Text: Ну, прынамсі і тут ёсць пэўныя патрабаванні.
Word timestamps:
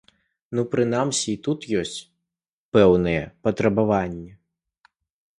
Ну, 0.59 0.61
прынамсі 0.73 1.25
і 1.33 1.37
тут 1.47 1.67
ёсць 1.81 1.99
пэўныя 2.77 3.27
патрабаванні. 3.49 4.33